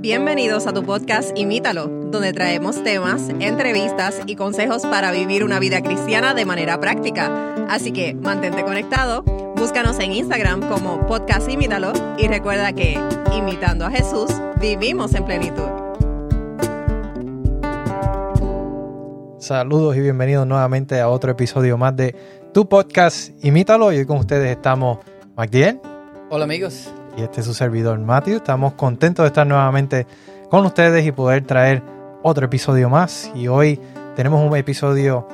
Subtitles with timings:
[0.00, 5.82] Bienvenidos a tu podcast Imítalo, donde traemos temas, entrevistas y consejos para vivir una vida
[5.82, 7.54] cristiana de manera práctica.
[7.68, 9.22] Así que mantente conectado,
[9.56, 12.98] búscanos en Instagram como podcast Imítalo y recuerda que,
[13.36, 15.68] imitando a Jesús, vivimos en plenitud.
[19.38, 22.16] Saludos y bienvenidos nuevamente a otro episodio más de
[22.54, 23.92] tu podcast Imítalo.
[23.92, 25.00] Y hoy con ustedes estamos
[25.36, 25.78] Magdiel.
[26.30, 26.90] Hola amigos.
[27.16, 28.36] Y este es su servidor Matthew.
[28.36, 30.06] Estamos contentos de estar nuevamente
[30.48, 31.82] con ustedes y poder traer
[32.22, 33.30] otro episodio más.
[33.34, 33.80] Y hoy
[34.16, 35.26] tenemos un episodio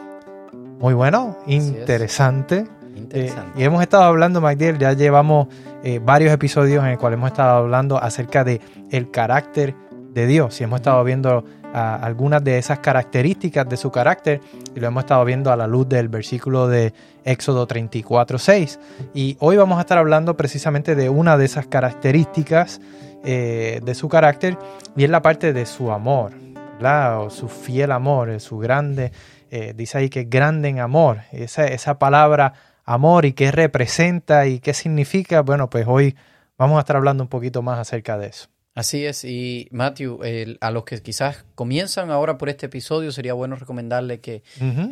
[0.79, 2.67] muy bueno, interesante.
[2.95, 3.29] Interesante.
[3.29, 5.49] Eh, y hemos estado hablando, Magdiel, ya llevamos
[5.85, 9.75] eh, varios episodios en el cual hemos estado hablando acerca de el carácter
[10.17, 11.45] de Dios y hemos estado viendo
[11.75, 14.41] a algunas de esas características de su carácter
[14.75, 16.95] y lo hemos estado viendo a la luz del versículo de
[17.25, 18.81] Éxodo 34, 6.
[19.13, 22.81] Y hoy vamos a estar hablando precisamente de una de esas características
[23.25, 24.57] eh, de su carácter
[24.97, 26.33] y es la parte de su amor,
[26.75, 27.21] ¿verdad?
[27.21, 29.13] O su fiel amor, su grande,
[29.51, 32.55] eh, dice ahí que es grande en amor, esa, esa palabra
[32.87, 36.17] amor y qué representa y qué significa, bueno, pues hoy
[36.57, 38.49] vamos a estar hablando un poquito más acerca de eso.
[38.77, 43.33] Así es, y Matthew, el- a los que quizás comienzan ahora por este episodio, sería
[43.33, 44.43] bueno recomendarle que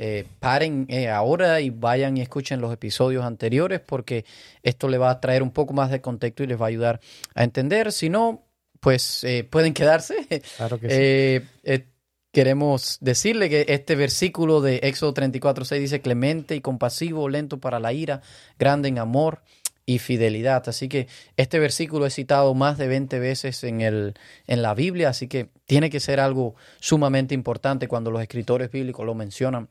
[0.00, 4.24] eh, paren eh, ahora y vayan y escuchen los episodios anteriores, porque
[4.62, 7.00] esto le va a traer un poco más de contexto y les va a ayudar
[7.34, 7.92] a entender.
[7.92, 8.46] Si no,
[8.80, 10.26] pues eh, pueden quedarse.
[10.56, 10.96] Claro que sí.
[10.98, 11.84] Eh, eh,
[12.32, 17.92] queremos decirle que este versículo de Éxodo 34.6 dice clemente y compasivo, lento para la
[17.92, 18.22] ira,
[18.58, 19.42] grande en amor
[19.86, 20.68] y fidelidad.
[20.68, 24.14] Así que este versículo es citado más de 20 veces en, el,
[24.46, 29.04] en la Biblia, así que tiene que ser algo sumamente importante cuando los escritores bíblicos
[29.04, 29.68] lo mencionan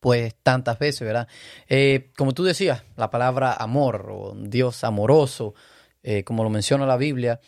[0.00, 1.28] pues tantas veces, ¿verdad?
[1.68, 5.54] Eh, como tú decías, la palabra amor o Dios amoroso,
[6.02, 7.40] eh, como lo menciona la Biblia,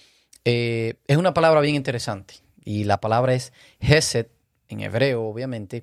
[0.44, 2.34] eh, es una palabra bien interesante.
[2.64, 4.26] Y la palabra es Hesed,
[4.68, 5.82] en hebreo, obviamente.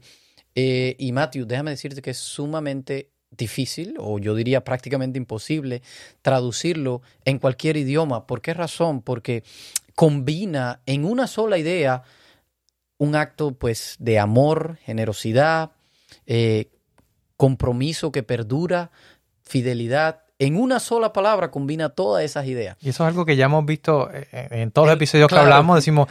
[0.53, 5.81] Y Matthew, déjame decirte que es sumamente difícil, o yo diría prácticamente imposible,
[6.21, 8.25] traducirlo en cualquier idioma.
[8.25, 9.01] ¿Por qué razón?
[9.01, 9.43] Porque
[9.95, 12.03] combina en una sola idea
[12.97, 15.71] un acto pues de amor, generosidad,
[16.25, 16.69] eh,
[17.35, 18.91] compromiso que perdura,
[19.43, 20.23] fidelidad.
[20.39, 22.77] En una sola palabra combina todas esas ideas.
[22.81, 25.43] Y eso es algo que ya hemos visto eh, en todos los Eh, episodios claro.
[25.43, 26.07] que hablamos, decimos,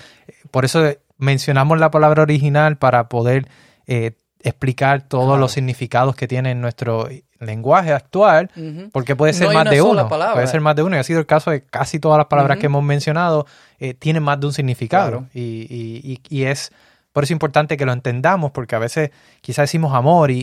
[0.50, 0.84] por eso
[1.16, 3.48] mencionamos la palabra original para poder
[3.86, 4.12] eh,
[4.48, 5.40] explicar todos Claro.
[5.40, 7.08] los significados que tiene en nuestro
[7.40, 8.50] lenguaje actual,
[8.92, 10.34] porque puede ser No más de uno, palabra.
[10.34, 12.58] puede ser más de uno, y ha sido el caso de casi todas las palabras
[12.58, 13.46] que hemos mencionado,
[13.78, 15.26] eh, tienen más de un significado, Claro.
[15.34, 16.70] y, y- y- y es
[17.12, 20.38] por eso importante que lo entendamos, porque a veces quizás decimos amor y,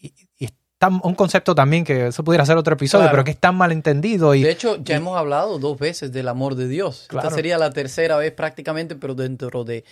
[0.00, 0.12] y-
[0.44, 3.12] es tan- un concepto también que eso pudiera ser otro episodio, Claro.
[3.12, 6.54] pero que es tan malentendido y De hecho, ya hemos hablado dos veces del amor
[6.56, 7.06] de Dios.
[7.10, 9.84] Esta sería la tercera vez prácticamente, pero dentro de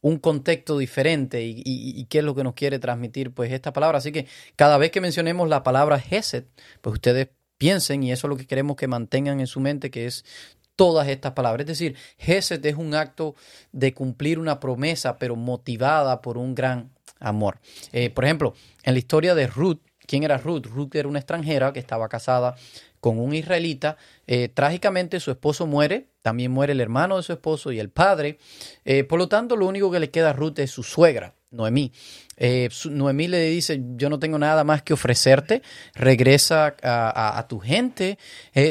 [0.00, 3.98] un contexto diferente y, qué es lo que nos quiere transmitir pues esta palabra.
[3.98, 6.44] Así que cada vez que mencionemos la palabra Gesed,
[6.80, 10.06] pues ustedes piensen y eso es lo que queremos que mantengan en su mente, que
[10.06, 10.24] es
[10.76, 11.62] todas estas palabras.
[11.62, 13.34] Es decir, Gesed es un acto
[13.72, 17.58] de cumplir una promesa, pero motivada por un gran amor.
[17.92, 20.66] Eh, por ejemplo, en la historia de Ruth, ¿quién era Ruth?
[20.66, 22.56] Ruth era una extranjera que estaba casada
[23.00, 23.96] con un israelita.
[24.26, 28.38] Eh, trágicamente su esposo muere, también muere el hermano de su esposo y el padre.
[28.84, 31.92] Eh, por lo tanto, lo único que le queda a Ruth es su suegra, Noemí.
[32.36, 35.62] Eh, Noemí le dice, yo no tengo nada más que ofrecerte,
[35.94, 38.18] regresa a, tu gente.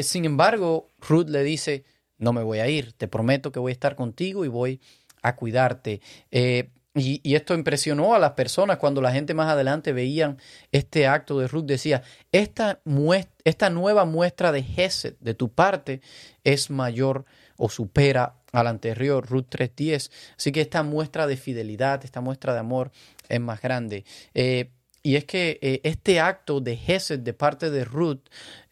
[0.02, 1.84] Sin embargo, Ruth le dice,
[2.18, 4.80] no me voy a ir, te prometo que voy a estar contigo y voy
[5.22, 6.00] a cuidarte.
[6.96, 10.38] Y, y esto impresionó a las personas cuando la gente más adelante veían
[10.72, 11.66] este acto de Ruth.
[11.66, 12.02] Decía,
[12.32, 16.00] esta, muest- esta nueva muestra de Gesed de tu parte
[16.42, 17.26] es mayor
[17.58, 20.10] o supera a la anterior, Ruth 3.10.
[20.36, 22.90] Así que esta muestra de fidelidad, esta muestra de amor
[23.28, 24.04] es más grande.
[24.34, 24.70] Eh,
[25.06, 28.22] y es que eh, este acto de Gesed de parte de Ruth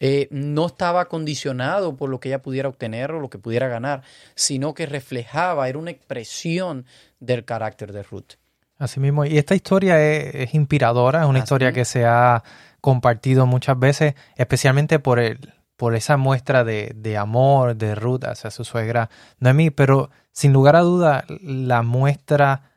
[0.01, 4.01] eh, no estaba condicionado por lo que ella pudiera obtener o lo que pudiera ganar,
[4.35, 6.85] sino que reflejaba, era una expresión
[7.21, 8.33] del carácter de Ruth.
[8.77, 12.43] Así mismo, y esta historia es, es inspiradora, es una Así historia que se ha
[12.81, 18.51] compartido muchas veces, especialmente por el, por esa muestra de, de amor de Ruth hacia
[18.51, 19.09] su suegra
[19.39, 22.74] Noemí, pero sin lugar a duda, la muestra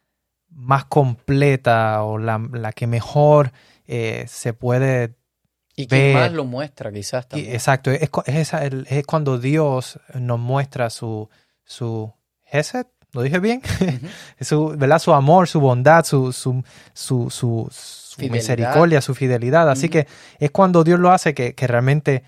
[0.61, 3.53] más completa o la, la que mejor
[3.87, 5.15] eh, se puede
[5.77, 7.53] Y Ve- más lo muestra, quizás también.
[7.55, 11.29] exacto, es, es, esa- el- es cuando Dios nos muestra su,
[11.65, 12.13] su
[12.51, 13.63] Hesed, ¿lo dije bien?
[14.41, 14.99] su, ¿verdad?
[14.99, 17.71] su amor, su bondad, su, su, su, su,
[18.31, 19.71] misericordia, su fidelidad.
[19.71, 20.07] Así que
[20.41, 22.25] es cuando Dios lo hace que, que realmente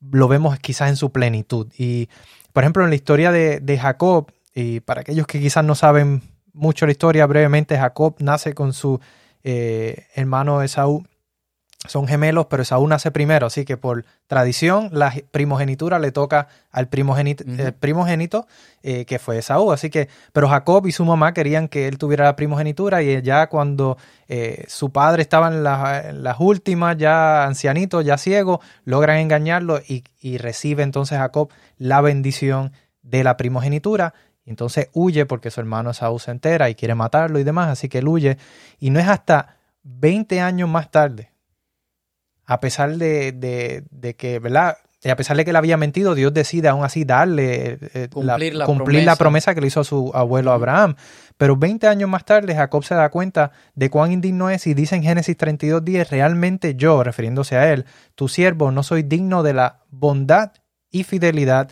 [0.00, 1.68] lo vemos quizás en su plenitud.
[1.78, 2.08] Y,
[2.52, 6.22] por ejemplo, en la historia de, de Jacob, Y para aquellos que quizás no saben
[6.52, 9.00] mucho la historia, brevemente, Jacob nace con su
[9.42, 11.04] eh, hermano Esaú
[11.88, 16.88] son gemelos, pero Esaú nace primero, así que por tradición la primogenitura le toca al
[16.88, 17.42] primogénito,
[17.80, 18.46] primogénito
[18.82, 19.72] eh, que fue Esaú.
[19.72, 23.46] Así que, pero Jacob y su mamá querían que él tuviera la primogenitura y ya
[23.46, 23.96] cuando
[24.28, 30.36] eh, su padre estaba en, las últimas, ya ancianito, ya ciego, logran engañarlo y, y
[30.36, 32.72] recibe entonces Jacob la bendición
[33.02, 34.12] de la primogenitura.
[34.50, 37.98] Entonces huye porque su hermano Esaú se entera y quiere matarlo y demás, así que
[37.98, 38.36] él huye.
[38.78, 41.30] Y no es hasta 20 años más tarde
[42.50, 44.78] a pesar de, que, ¿verdad?
[45.08, 49.14] a pesar de que le había mentido, Dios decide aún así darle, eh, cumplir, la,
[49.14, 49.54] promesa.
[49.54, 50.96] que le hizo a su abuelo Abraham.
[51.36, 54.96] Pero 20 años más tarde, Jacob se da cuenta de cuán indigno es y dice
[54.96, 57.84] en Génesis 32, 10, realmente yo, refiriéndose a él,
[58.16, 60.50] tu siervo, no soy digno de la bondad
[60.90, 61.70] y fidelidad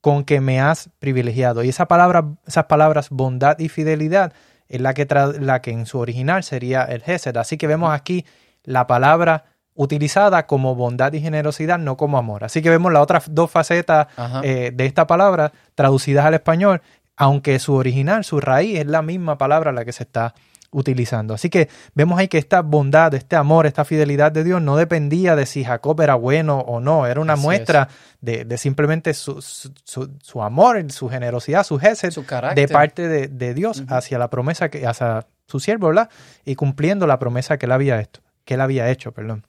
[0.00, 1.62] con que me has privilegiado.
[1.62, 4.32] Y esa palabra, esas palabras bondad y fidelidad
[4.68, 5.06] es la que,
[5.40, 7.36] la que en su original sería el Gesed.
[7.36, 8.24] Así que vemos aquí
[8.64, 12.44] la palabra utilizada como bondad y generosidad, no como amor.
[12.44, 14.08] Así que vemos las otras dos facetas
[14.42, 16.82] eh, de esta palabra traducidas al español,
[17.16, 20.34] aunque su original, su raíz es la misma palabra la que se está
[20.70, 21.34] utilizando.
[21.34, 25.34] Así que vemos ahí que esta bondad, este amor, esta fidelidad de Dios no dependía
[25.34, 27.88] de si Jacob era bueno o no, era una muestra
[28.20, 32.12] de, simplemente su, su, amor, su generosidad, su gesed
[32.54, 36.10] de parte de, Dios hacia la promesa que, hacia su siervo, ¿verdad?
[36.44, 39.46] Y cumpliendo la promesa que él había hecho, que él había hecho, perdón.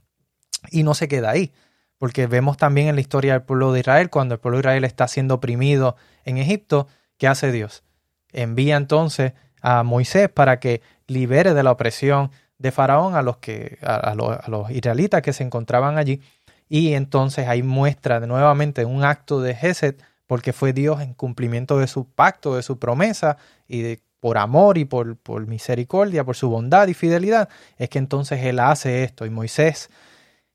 [0.72, 1.51] Y no se queda ahí,
[1.98, 4.86] porque vemos también en la historia del pueblo de Israel, cuando el pueblo de Israel
[4.86, 6.88] está siendo oprimido en Egipto,
[7.18, 7.83] ¿qué hace Dios?
[8.31, 13.77] Envía entonces a Moisés para que libere de la opresión de Faraón a los, que,
[13.81, 16.21] a, los, israelitas que se encontraban allí.
[16.67, 19.95] Y entonces ahí muestra nuevamente un acto de Gesed,
[20.27, 24.85] porque fue Dios en cumplimiento de su pacto, de su promesa, y por amor y
[24.85, 29.25] por, por misericordia, por su bondad y fidelidad, es que entonces Él hace esto.
[29.25, 29.89] Y Moisés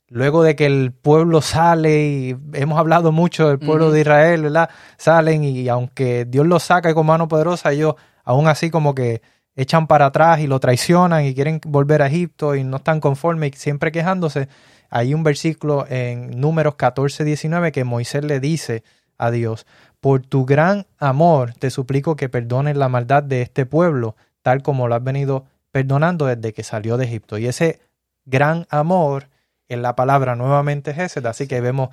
[0.09, 4.71] luego de que el pueblo sale y hemos hablado mucho del pueblo de Israel, ¿verdad?
[4.97, 9.23] Salen y aunque Dios los saca con mano poderosa, ellos aún así como que
[9.57, 13.53] echan para atrás y lo traicionan y quieren volver a Egipto y no están conformes
[13.55, 14.49] y siempre quejándose.
[14.91, 18.83] Hay un versículo en Números 14, 19 que Moisés le dice
[19.17, 19.67] a Dios,
[20.01, 24.89] por tu gran amor te suplico que perdones la maldad de este pueblo, tal como
[24.89, 27.39] lo has venido perdonando desde que salió de Egipto.
[27.39, 27.81] Y ese
[28.25, 29.29] gran amor
[29.69, 31.89] en la palabra nuevamente Gesed, así que vemos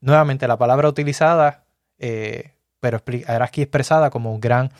[0.00, 1.64] nuevamente la palabra utilizada,
[1.98, 4.72] eh, pero era aquí expresada como un gran amor.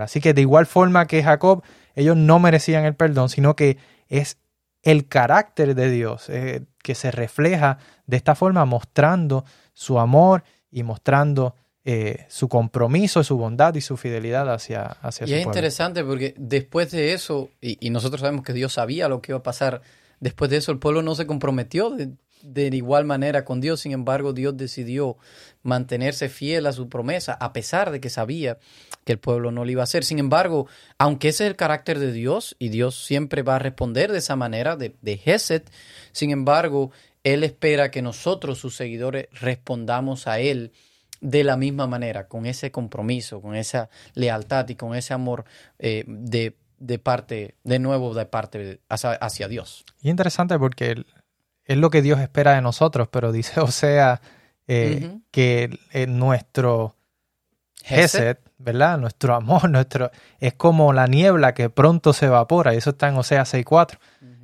[0.00, 1.62] Así que de igual forma que Jacob,
[1.94, 3.78] ellos no merecían el perdón, sino que
[4.08, 4.38] es
[4.82, 10.82] el carácter de Dios eh, que se refleja de esta forma mostrando su amor y
[10.82, 16.34] mostrando eh, su compromiso, su bondad y su fidelidad hacia, hacia y es interesante porque
[16.36, 19.82] después de eso, y, nosotros sabemos que Dios sabía lo que iba a pasar
[20.20, 21.94] Después de eso, el pueblo no se comprometió
[22.42, 23.80] de, igual manera con Dios.
[23.80, 25.16] Sin embargo, Dios decidió
[25.62, 28.58] mantenerse fiel a su promesa, a pesar de que sabía
[29.04, 30.04] que el pueblo no lo iba a hacer.
[30.04, 30.66] Sin embargo,
[30.98, 34.36] aunque ese es el carácter de Dios, y Dios siempre va a responder de esa
[34.36, 35.70] manera, de, de Geset,
[36.12, 36.90] sin embargo,
[37.24, 40.72] Él espera que nosotros, sus seguidores, respondamos a Él
[41.20, 45.44] de la misma manera, con ese compromiso, con esa lealtad y con ese amor
[45.78, 49.84] eh, de de parte, de nuevo, de parte hacia, Dios.
[50.02, 51.04] Y interesante porque
[51.66, 54.20] es lo que Dios espera de nosotros, pero dice o sea
[54.66, 56.96] eh, que nuestro
[57.86, 58.98] Gesed, ¿verdad?
[58.98, 63.16] Nuestro amor, nuestro es como la niebla que pronto se evapora, y eso está en
[63.16, 63.98] Osea 6.4.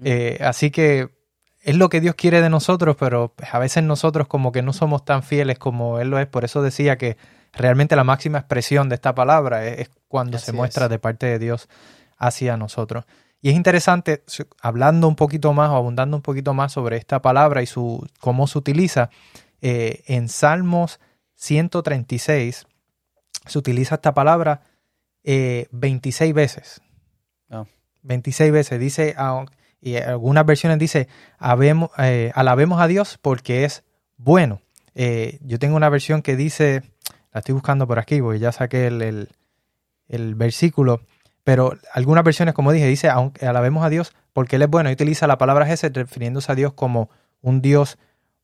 [0.05, 1.09] Eh, así que
[1.61, 5.05] es lo que Dios quiere de nosotros, pero a veces nosotros como que no somos
[5.05, 6.27] tan fieles como Él lo es.
[6.29, 7.17] Por eso decía que
[7.53, 11.69] realmente la máxima expresión de esta palabra es, cuando se muestra de parte de Dios
[12.19, 13.05] hacia nosotros.
[13.45, 14.23] Y es interesante,
[14.61, 18.47] hablando un poquito más o abundando un poquito más sobre esta palabra y su, cómo
[18.47, 19.11] se utiliza,
[19.61, 21.01] eh, en Salmos
[21.35, 22.67] 136
[23.45, 24.63] se utiliza esta palabra
[25.25, 26.83] 26 eh, veces.
[28.03, 28.53] 26 ah.
[28.53, 28.79] veces.
[28.79, 29.17] Dice,
[29.81, 31.09] y algunas versiones dice,
[31.99, 33.83] eh, alabemos a Dios porque es
[34.19, 34.61] bueno.
[34.95, 36.85] yo tengo una versión que dice,
[37.33, 39.29] la estoy buscando por aquí, porque ya saqué el,
[40.07, 41.01] el versículo,
[41.45, 44.93] pero algunas versiones, como dije, dice, aunque alabemos a Dios porque Él es bueno, y
[44.93, 47.99] utiliza la palabra Gesed refiriéndose a Dios como un Dios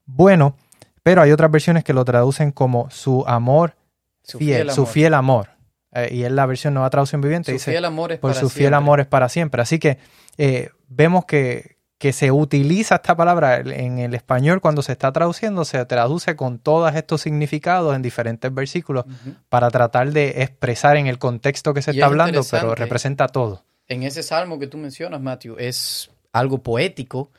[0.04, 0.56] bueno,
[1.02, 3.74] pero hay otras versiones que lo traducen como su amor
[4.22, 5.48] su fiel, su fiel amor.
[5.92, 7.52] Eh, y es la versión nueva traducción viviente.
[7.52, 9.62] Su dice, fiel amor es por para su fiel amor es para siempre.
[9.62, 9.98] Así que
[10.36, 15.64] eh, vemos que, que se utiliza esta palabra en el español cuando se está traduciendo,
[15.64, 19.04] se traduce con todos estos significados en diferentes versículos
[19.48, 23.64] para tratar de expresar en el contexto que se está hablando, pero representa todo.
[23.88, 27.30] En ese salmo que tú mencionas, Matthew, es algo poético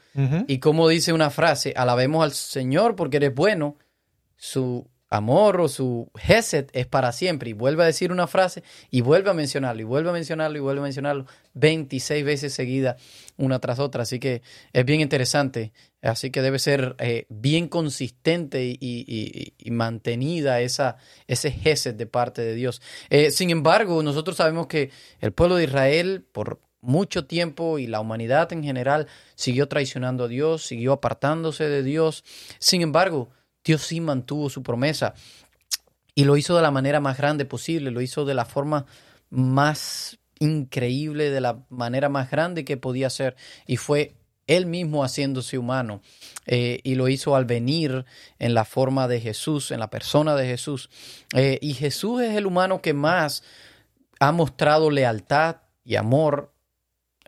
[0.47, 3.77] y como dice una frase, alabemos al Señor porque eres bueno,
[4.35, 7.49] su amor o su Geset es para siempre.
[7.49, 10.61] Y vuelve a decir una frase y vuelve a mencionarlo y vuelve a mencionarlo y
[10.61, 12.97] vuelve a mencionarlo 26 veces seguida
[13.37, 14.03] una tras otra.
[14.03, 14.41] Así que
[14.73, 15.73] es bien interesante.
[16.01, 20.97] Así que debe ser eh, bien consistente y, mantenida esa,
[21.27, 22.81] ese Geset de parte de Dios.
[23.09, 27.99] Eh, sin embargo, nosotros sabemos que el pueblo de Israel, por mucho tiempo y la
[27.99, 32.23] humanidad en general siguió traicionando a Dios, siguió apartándose de Dios.
[32.59, 33.29] Sin embargo,
[33.63, 35.13] Dios sí mantuvo su promesa.
[36.15, 38.85] Y lo hizo de la manera más grande posible, lo hizo de la forma
[39.29, 43.35] más increíble, de la manera más grande que podía ser.
[43.67, 44.15] Y fue
[44.47, 46.01] él mismo haciéndose humano
[46.47, 48.05] eh, y lo hizo al venir
[48.39, 50.89] en la forma de Jesús, en la persona de Jesús.
[51.35, 53.43] Eh, y Jesús es el humano que más
[54.19, 56.51] ha mostrado lealtad y amor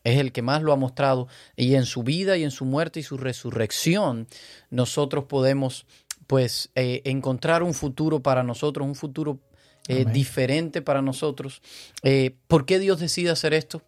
[0.03, 1.27] es el que más lo ha mostrado.
[1.55, 4.27] Y en su vida y en su muerte y su resurrección
[4.71, 5.85] nosotros podemos
[6.27, 9.39] pues eh, encontrar un futuro para nosotros, un futuro
[9.87, 11.61] eh, diferente para nosotros.
[12.03, 13.81] Eh, ¿Por qué Dios decide hacer esto?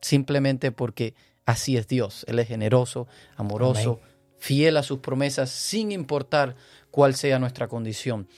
[0.00, 1.14] Simplemente porque
[1.46, 2.24] así es Dios.
[2.28, 3.06] Él es generoso,
[3.36, 4.00] amoroso,
[4.38, 6.56] fiel a sus promesas, sin importar
[6.90, 8.28] cuál sea nuestra condición.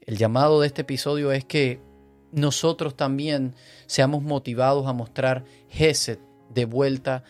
[0.00, 1.80] El llamado de este episodio es que
[2.32, 3.54] nosotros también
[3.86, 6.20] seamos motivados a mostrar Geset
[6.50, 7.24] de vuelta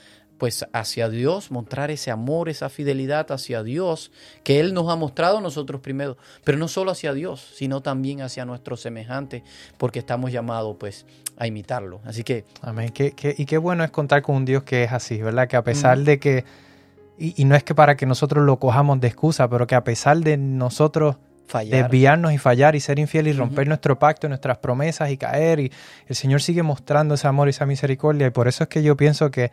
[0.45, 5.41] pues hacia Dios, mostrar ese amor, esa fidelidad hacia Dios que Él nos ha mostrado
[5.41, 9.43] nosotros primero, pero no solo hacia Dios, sino también hacia nuestros semejantes,
[9.79, 11.07] porque estamos llamados pues
[11.39, 12.03] a imitarlo.
[12.05, 12.45] Así que...
[12.61, 12.93] Amén.
[12.95, 15.49] y qué bueno es contar con un Dios que es así, ¿verdad?
[15.49, 16.45] Que a pesar de que,
[17.17, 20.19] y, no es que para que nosotros lo cojamos de excusa, pero que a pesar
[20.19, 21.17] de nosotros
[21.55, 25.73] desviarnos y fallar y ser infiel y romper nuestro pacto, nuestras promesas y caer, y
[26.07, 28.95] el Señor sigue mostrando ese amor y esa misericordia, y por eso es que yo
[28.95, 29.51] pienso que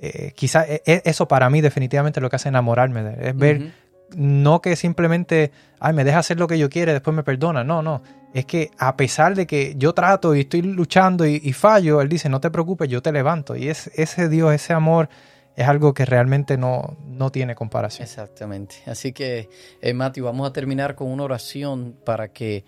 [0.00, 3.72] eh, quizás e, e, eso para mí definitivamente lo que hace enamorarme, de, es ver,
[4.16, 7.64] no que simplemente, ay, me deja hacer lo que yo quiero y después me perdona,
[7.64, 8.02] no, no,
[8.32, 12.28] es que a pesar de que yo trato y estoy luchando y, fallo, Él dice,
[12.28, 13.56] no te preocupes, yo te levanto.
[13.56, 15.08] Y es, ese Dios, ese amor
[15.56, 18.04] es algo que realmente no, no tiene comparación.
[18.04, 18.76] Exactamente.
[18.86, 19.48] Así que,
[19.80, 22.64] eh, Mati, vamos a terminar con una oración para que